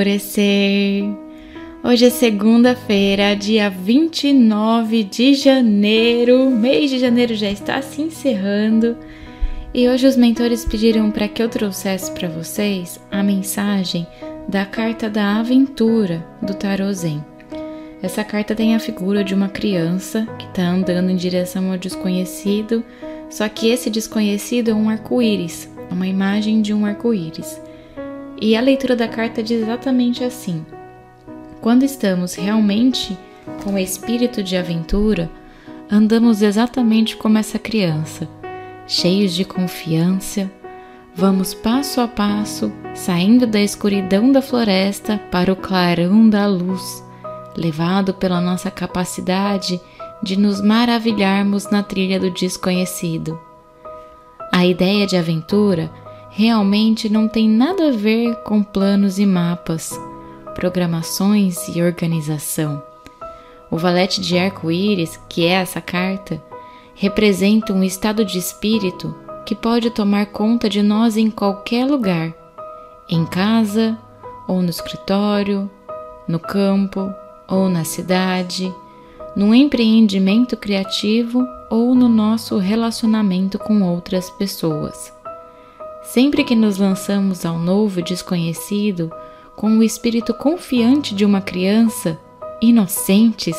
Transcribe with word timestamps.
Alvorecer. 0.00 1.04
Hoje 1.84 2.06
é 2.06 2.10
segunda-feira, 2.10 3.36
dia 3.36 3.68
29 3.68 5.04
de 5.04 5.34
janeiro. 5.34 6.50
Mês 6.50 6.88
de 6.88 6.98
janeiro 6.98 7.34
já 7.34 7.50
está 7.50 7.82
se 7.82 8.00
encerrando. 8.00 8.96
E 9.74 9.86
hoje 9.90 10.06
os 10.06 10.16
mentores 10.16 10.64
pediram 10.64 11.10
para 11.10 11.28
que 11.28 11.42
eu 11.42 11.50
trouxesse 11.50 12.10
para 12.12 12.28
vocês 12.28 12.98
a 13.10 13.22
mensagem 13.22 14.06
da 14.48 14.64
carta 14.64 15.10
da 15.10 15.38
aventura 15.38 16.26
do 16.40 16.54
Tarot. 16.54 17.20
Essa 18.02 18.24
carta 18.24 18.54
tem 18.54 18.74
a 18.74 18.80
figura 18.80 19.22
de 19.22 19.34
uma 19.34 19.50
criança 19.50 20.26
que 20.38 20.46
está 20.46 20.66
andando 20.66 21.10
em 21.10 21.16
direção 21.16 21.70
ao 21.70 21.76
desconhecido, 21.76 22.82
só 23.28 23.46
que 23.50 23.68
esse 23.68 23.90
desconhecido 23.90 24.70
é 24.70 24.74
um 24.74 24.88
arco-íris, 24.88 25.68
uma 25.90 26.06
imagem 26.06 26.62
de 26.62 26.72
um 26.72 26.86
arco-íris. 26.86 27.60
E 28.40 28.56
a 28.56 28.60
leitura 28.60 28.96
da 28.96 29.06
carta 29.06 29.42
diz 29.42 29.62
exatamente 29.62 30.24
assim: 30.24 30.64
quando 31.60 31.84
estamos 31.84 32.34
realmente 32.34 33.16
com 33.62 33.74
o 33.74 33.78
espírito 33.78 34.42
de 34.42 34.56
aventura, 34.56 35.30
andamos 35.90 36.40
exatamente 36.40 37.16
como 37.16 37.36
essa 37.36 37.58
criança, 37.58 38.26
cheios 38.86 39.34
de 39.34 39.44
confiança, 39.44 40.50
vamos 41.14 41.52
passo 41.52 42.00
a 42.00 42.08
passo, 42.08 42.72
saindo 42.94 43.46
da 43.46 43.60
escuridão 43.60 44.32
da 44.32 44.40
floresta 44.40 45.18
para 45.30 45.52
o 45.52 45.56
clarão 45.56 46.30
da 46.30 46.46
luz, 46.46 47.04
levado 47.54 48.14
pela 48.14 48.40
nossa 48.40 48.70
capacidade 48.70 49.78
de 50.22 50.38
nos 50.38 50.62
maravilharmos 50.62 51.70
na 51.70 51.82
trilha 51.82 52.18
do 52.18 52.30
desconhecido. 52.30 53.38
A 54.52 54.64
ideia 54.64 55.06
de 55.06 55.16
aventura 55.16 55.90
realmente 56.30 57.08
não 57.08 57.28
tem 57.28 57.48
nada 57.48 57.88
a 57.88 57.92
ver 57.92 58.36
com 58.44 58.62
planos 58.62 59.18
e 59.18 59.26
mapas, 59.26 59.98
programações 60.54 61.68
e 61.68 61.82
organização. 61.82 62.82
O 63.70 63.76
valete 63.76 64.20
de 64.20 64.38
arco-íris, 64.38 65.20
que 65.28 65.44
é 65.44 65.50
essa 65.50 65.80
carta, 65.80 66.42
representa 66.94 67.72
um 67.72 67.82
estado 67.82 68.24
de 68.24 68.38
espírito 68.38 69.14
que 69.44 69.54
pode 69.54 69.90
tomar 69.90 70.26
conta 70.26 70.68
de 70.68 70.82
nós 70.82 71.16
em 71.16 71.30
qualquer 71.30 71.84
lugar, 71.84 72.32
em 73.08 73.24
casa 73.26 73.98
ou 74.46 74.62
no 74.62 74.70
escritório, 74.70 75.70
no 76.28 76.38
campo 76.38 77.12
ou 77.48 77.68
na 77.68 77.84
cidade, 77.84 78.72
no 79.34 79.54
empreendimento 79.54 80.56
criativo 80.56 81.44
ou 81.68 81.94
no 81.94 82.08
nosso 82.08 82.58
relacionamento 82.58 83.58
com 83.58 83.82
outras 83.82 84.28
pessoas. 84.30 85.19
Sempre 86.12 86.42
que 86.42 86.56
nos 86.56 86.76
lançamos 86.76 87.46
ao 87.46 87.56
novo 87.56 88.02
desconhecido 88.02 89.12
com 89.54 89.78
o 89.78 89.82
espírito 89.82 90.34
confiante 90.34 91.14
de 91.14 91.24
uma 91.24 91.40
criança, 91.40 92.18
inocentes, 92.60 93.56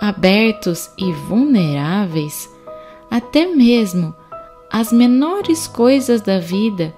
abertos 0.00 0.90
e 0.98 1.12
vulneráveis, 1.12 2.52
até 3.08 3.46
mesmo 3.46 4.12
as 4.72 4.92
menores 4.92 5.68
coisas 5.68 6.20
da 6.20 6.40
vida 6.40 6.92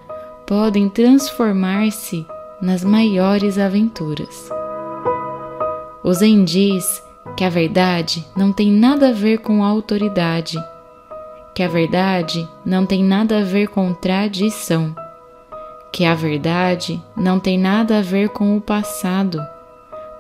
podem 0.46 0.88
transformar-se 0.88 2.24
nas 2.62 2.82
maiores 2.82 3.58
aventuras. 3.58 4.48
O 6.02 6.10
Zen 6.14 6.42
diz 6.42 7.02
que 7.36 7.44
a 7.44 7.50
verdade 7.50 8.26
não 8.34 8.50
tem 8.50 8.72
nada 8.72 9.10
a 9.10 9.12
ver 9.12 9.40
com 9.40 9.62
autoridade 9.62 10.56
que 11.56 11.62
a 11.62 11.68
verdade 11.68 12.46
não 12.66 12.84
tem 12.84 13.02
nada 13.02 13.38
a 13.38 13.42
ver 13.42 13.68
com 13.68 13.94
tradição, 13.94 14.94
que 15.90 16.04
a 16.04 16.14
verdade 16.14 17.02
não 17.16 17.40
tem 17.40 17.58
nada 17.58 17.96
a 17.96 18.02
ver 18.02 18.28
com 18.28 18.54
o 18.54 18.60
passado. 18.60 19.40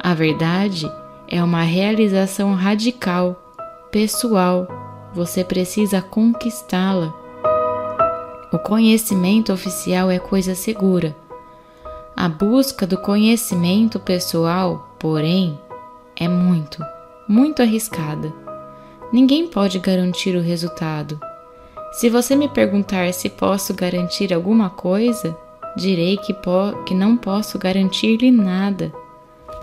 A 0.02 0.14
verdade 0.14 0.90
é 1.28 1.44
uma 1.44 1.60
realização 1.60 2.54
radical, 2.54 3.36
pessoal, 3.92 4.66
você 5.12 5.44
precisa 5.44 6.00
conquistá-la. 6.00 7.12
O 8.50 8.58
conhecimento 8.58 9.52
oficial 9.52 10.10
é 10.10 10.18
coisa 10.18 10.54
segura. 10.54 11.14
A 12.16 12.30
busca 12.30 12.86
do 12.86 12.96
conhecimento 12.96 14.00
pessoal, 14.00 14.88
porém, 14.98 15.60
é 16.18 16.26
muito, 16.28 16.82
muito 17.28 17.60
arriscada. 17.60 18.45
Ninguém 19.16 19.48
pode 19.48 19.78
garantir 19.78 20.36
o 20.36 20.42
resultado. 20.42 21.18
Se 21.92 22.10
você 22.10 22.36
me 22.36 22.50
perguntar 22.50 23.14
se 23.14 23.30
posso 23.30 23.72
garantir 23.72 24.30
alguma 24.30 24.68
coisa, 24.68 25.34
direi 25.74 26.18
que, 26.18 26.36
que 26.84 26.94
não 26.94 27.16
posso 27.16 27.58
garantir-lhe 27.58 28.30
nada. 28.30 28.92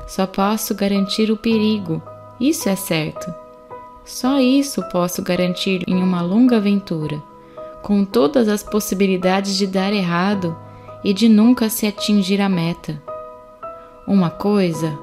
Só 0.07 0.25
posso 0.25 0.73
garantir 0.73 1.29
o 1.29 1.37
perigo, 1.37 2.01
isso 2.39 2.67
é 2.67 2.75
certo. 2.75 3.31
Só 4.03 4.39
isso 4.39 4.81
posso 4.91 5.21
garantir 5.21 5.83
em 5.87 6.01
uma 6.01 6.23
longa 6.23 6.57
aventura, 6.57 7.21
com 7.83 8.03
todas 8.03 8.47
as 8.47 8.63
possibilidades 8.63 9.55
de 9.55 9.67
dar 9.67 9.93
errado 9.93 10.57
e 11.03 11.13
de 11.13 11.29
nunca 11.29 11.69
se 11.69 11.85
atingir 11.85 12.41
a 12.41 12.49
meta. 12.49 12.99
Uma 14.07 14.31
coisa, 14.31 14.97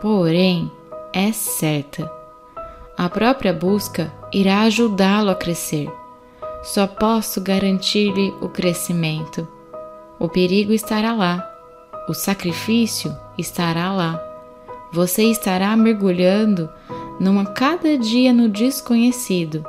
porém, 0.00 0.70
é 1.12 1.32
certa 1.32 2.15
a 2.96 3.10
própria 3.10 3.52
busca 3.52 4.10
irá 4.32 4.62
ajudá-lo 4.62 5.30
a 5.30 5.34
crescer. 5.34 5.90
Só 6.62 6.86
posso 6.86 7.40
garantir-lhe 7.42 8.32
o 8.40 8.48
crescimento. 8.48 9.46
O 10.18 10.28
perigo 10.28 10.72
estará 10.72 11.12
lá, 11.12 11.46
o 12.08 12.14
sacrifício 12.14 13.14
estará 13.36 13.92
lá. 13.92 14.22
Você 14.92 15.24
estará 15.24 15.76
mergulhando 15.76 16.70
numa 17.20 17.44
cada 17.44 17.98
dia 17.98 18.32
no 18.32 18.48
desconhecido, 18.48 19.64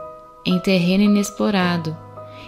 em 0.45 0.57
terreno 0.59 1.03
inexplorado, 1.03 1.95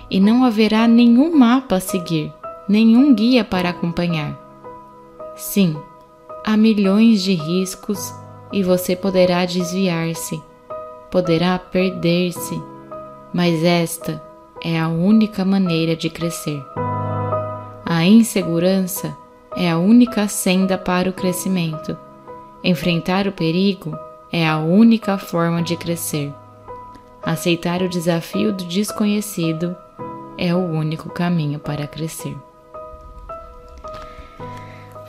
e 0.09 0.19
não 0.19 0.46
haverá 0.46 0.88
nenhum 0.88 1.38
mapa 1.38 1.75
a 1.75 1.79
seguir, 1.81 2.31
nenhum 2.69 3.13
guia 3.13 3.44
para 3.44 3.69
acompanhar. 3.69 4.40
Sim, 5.35 5.75
há 6.46 6.56
milhões 6.56 7.22
de 7.22 7.34
riscos 7.34 8.13
e 8.51 8.63
você 8.63 8.96
poderá 8.96 9.46
desviar-se 9.46 10.41
poderá 11.12 11.58
perder-se, 11.58 12.62
mas 13.34 13.64
esta 13.64 14.22
é 14.64 14.80
a 14.80 14.88
única 14.88 15.44
maneira 15.46 15.96
de 15.96 16.09
crescer. 16.09 16.64
A 17.86 18.06
insegurança 18.06 19.16
é 19.56 19.70
a 19.70 19.78
única 19.78 20.28
senda 20.28 20.78
para 20.78 21.09
o 21.09 21.14
crescimento. 21.14 21.97
Enfrentar 22.64 23.28
o 23.28 23.31
perigo 23.31 23.97
é 24.31 24.47
a 24.47 24.59
única 24.59 25.18
forma 25.18 25.62
de 25.62 25.75
crescer. 25.75 26.31
Aceitar 27.24 27.81
o 27.81 27.90
desafio 27.90 28.53
do 28.53 28.64
desconhecido 28.66 29.76
é 30.38 30.53
o 30.53 30.59
único 30.59 31.09
caminho 31.09 31.59
para 31.59 31.88
crescer. 31.88 32.36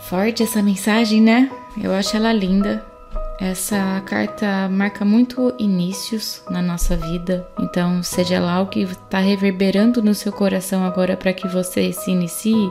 Forte 0.09 0.43
essa 0.43 0.61
mensagem, 0.61 1.21
né? 1.21 1.51
Eu 1.81 1.93
acho 1.93 2.17
ela 2.17 2.33
linda. 2.33 2.90
Essa 3.41 4.03
carta 4.05 4.69
marca 4.69 5.03
muito 5.03 5.55
inícios 5.59 6.43
na 6.51 6.61
nossa 6.61 6.95
vida, 6.95 7.49
então 7.59 8.03
seja 8.03 8.39
lá 8.39 8.61
o 8.61 8.67
que 8.67 8.81
está 8.83 9.19
reverberando 9.19 10.03
no 10.03 10.15
seu 10.15 10.31
coração 10.31 10.85
agora 10.85 11.17
para 11.17 11.33
que 11.33 11.49
você 11.49 11.91
se 11.91 12.11
inicie, 12.11 12.71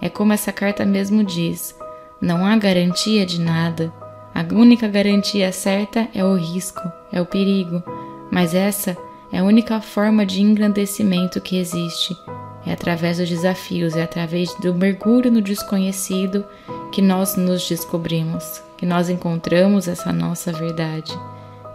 é 0.00 0.08
como 0.08 0.32
essa 0.32 0.50
carta 0.50 0.86
mesmo 0.86 1.22
diz: 1.22 1.76
não 2.22 2.46
há 2.46 2.56
garantia 2.56 3.26
de 3.26 3.38
nada. 3.38 3.92
A 4.34 4.40
única 4.54 4.88
garantia 4.88 5.52
certa 5.52 6.08
é 6.14 6.24
o 6.24 6.36
risco, 6.36 6.80
é 7.12 7.20
o 7.20 7.26
perigo, 7.26 7.82
mas 8.30 8.54
essa 8.54 8.96
é 9.30 9.40
a 9.40 9.44
única 9.44 9.78
forma 9.82 10.24
de 10.24 10.40
engrandecimento 10.40 11.38
que 11.38 11.58
existe. 11.58 12.16
É 12.64 12.72
através 12.72 13.18
dos 13.18 13.28
desafios, 13.28 13.94
é 13.94 14.02
através 14.02 14.54
do 14.54 14.72
mergulho 14.72 15.30
no 15.30 15.42
desconhecido 15.42 16.46
que 16.90 17.02
nós 17.02 17.36
nos 17.36 17.68
descobrimos 17.68 18.62
que 18.82 18.86
nós 18.86 19.08
encontramos 19.08 19.86
essa 19.86 20.12
nossa 20.12 20.52
verdade. 20.52 21.16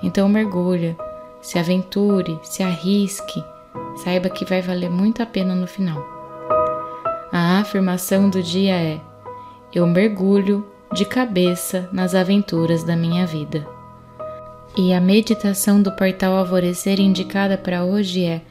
Então 0.04 0.28
mergulha, 0.28 0.94
se 1.42 1.58
aventure, 1.58 2.38
se 2.44 2.62
arrisque, 2.62 3.42
saiba 4.04 4.30
que 4.30 4.44
vai 4.44 4.62
valer 4.62 4.90
muito 4.90 5.24
a 5.24 5.26
pena 5.26 5.56
no 5.56 5.66
final. 5.66 6.06
A 7.32 7.60
afirmação 7.62 8.30
do 8.30 8.44
dia 8.44 8.76
é: 8.76 9.00
Eu 9.74 9.88
mergulho 9.88 10.68
de 10.92 11.06
cabeça 11.06 11.88
nas 11.94 12.14
aventuras 12.14 12.84
da 12.84 12.98
minha 12.98 13.26
vida. 13.26 13.66
E 14.76 14.94
a 14.94 15.00
meditação 15.00 15.82
do 15.82 15.94
portal 15.94 16.36
Alvorecer 16.36 17.00
indicada 17.00 17.58
para 17.58 17.86
hoje 17.86 18.26
é 18.26 18.42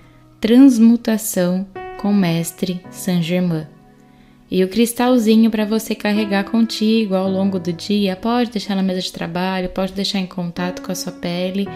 Transmutação 0.41 1.67
com 2.01 2.11
Mestre 2.11 2.83
Saint 2.91 3.23
Germain. 3.23 3.76
E 4.51 4.63
o 4.63 4.69
cristalzinho 4.69 5.51
para 5.51 5.65
você 5.65 5.95
carregar 5.95 6.45
contigo 6.45 7.15
ao 7.15 7.29
longo 7.29 7.59
do 7.59 7.73
dia, 7.73 8.15
pode 8.15 8.51
deixar 8.51 8.77
na 8.77 8.83
mesa 8.83 9.01
de 9.01 9.13
trabalho, 9.13 9.69
pode 9.71 9.93
deixar 9.93 10.21
em 10.21 10.27
contato 10.27 10.83
com 10.83 10.93
a 10.93 10.95
sua 10.95 11.13
pele, 11.13 11.69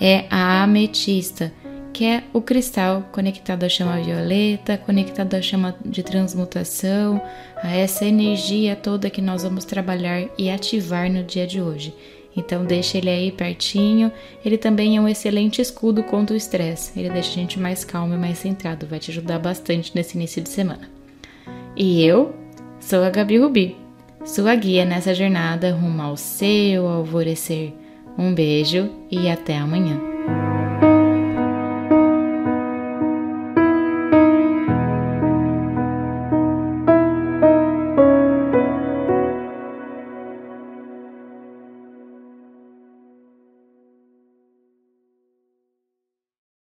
é 0.00 0.24
a 0.30 0.62
ametista, 0.62 1.52
que 1.92 2.04
é 2.04 2.24
o 2.32 2.40
cristal 2.40 3.08
conectado 3.12 3.64
à 3.64 3.68
chama 3.68 4.00
violeta, 4.00 4.78
conectado 4.78 5.34
à 5.34 5.42
chama 5.42 5.76
de 5.84 6.02
transmutação, 6.02 7.22
a 7.62 7.70
essa 7.70 8.04
energia 8.04 8.74
toda 8.74 9.10
que 9.10 9.20
nós 9.20 9.42
vamos 9.42 9.64
trabalhar 9.64 10.24
e 10.38 10.50
ativar 10.50 11.10
no 11.10 11.22
dia 11.22 11.46
de 11.46 11.60
hoje. 11.60 11.94
Então 12.36 12.64
deixa 12.64 12.98
ele 12.98 13.10
aí 13.10 13.30
pertinho. 13.30 14.10
Ele 14.44 14.58
também 14.58 14.96
é 14.96 15.00
um 15.00 15.06
excelente 15.06 15.62
escudo 15.62 16.02
contra 16.02 16.34
o 16.34 16.36
estresse. 16.36 16.98
Ele 16.98 17.10
deixa 17.10 17.30
a 17.30 17.34
gente 17.34 17.60
mais 17.60 17.84
calmo 17.84 18.14
e 18.14 18.18
mais 18.18 18.38
centrado, 18.38 18.86
vai 18.86 18.98
te 18.98 19.12
ajudar 19.12 19.38
bastante 19.38 19.92
nesse 19.94 20.16
início 20.16 20.42
de 20.42 20.48
semana. 20.48 21.03
E 21.76 22.04
eu 22.04 22.32
sou 22.78 23.02
a 23.02 23.10
Gabi 23.10 23.38
Rubi, 23.38 23.76
sua 24.24 24.54
guia 24.54 24.84
nessa 24.84 25.12
jornada 25.12 25.72
rumo 25.72 26.02
ao 26.02 26.16
seu 26.16 26.86
alvorecer. 26.86 27.72
Um 28.16 28.32
beijo 28.32 28.88
e 29.10 29.28
até 29.28 29.58
amanhã. 29.58 30.13